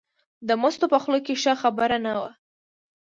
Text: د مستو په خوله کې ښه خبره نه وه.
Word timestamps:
د 0.47 0.49
مستو 0.61 0.85
په 0.93 0.97
خوله 1.03 1.19
کې 1.25 1.33
ښه 1.41 1.53
خبره 1.61 1.97
نه 2.05 2.13
وه. 2.21 2.29